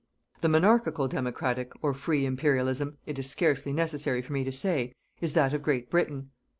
The 0.41 0.49
Monarchical 0.49 1.07
Democratic 1.07 1.73
or 1.83 1.93
free 1.93 2.25
Imperialism 2.25 2.97
it 3.05 3.19
is 3.19 3.29
scarcely 3.29 3.71
necessary 3.71 4.23
for 4.23 4.33
me 4.33 4.43
to 4.43 4.51
say 4.51 4.95
is 5.19 5.33
that 5.33 5.53
of 5.53 5.61
Great 5.61 5.91
Britain. 5.91 6.31